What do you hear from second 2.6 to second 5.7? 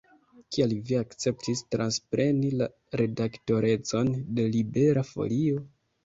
la redaktorecon de Libera Folio?